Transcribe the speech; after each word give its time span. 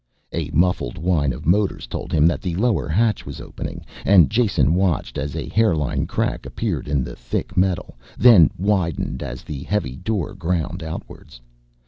A 0.33 0.49
muffled 0.51 0.97
whine 0.97 1.31
of 1.31 1.45
motors 1.45 1.85
told 1.85 2.11
him 2.11 2.25
that 2.25 2.41
the 2.41 2.55
lower 2.55 2.87
hatch 2.87 3.23
was 3.23 3.39
opening, 3.39 3.85
and 4.03 4.31
Jason 4.31 4.73
watched 4.73 5.15
as 5.19 5.35
a 5.35 5.47
hairline 5.47 6.07
crack 6.07 6.47
appeared 6.47 6.87
in 6.87 7.03
the 7.03 7.15
thick 7.15 7.55
metal, 7.55 7.95
then 8.17 8.49
widened 8.57 9.21
as 9.21 9.43
the 9.43 9.61
heavy 9.61 9.95
door 9.95 10.33
ground 10.33 10.81
outwards. 10.81 11.39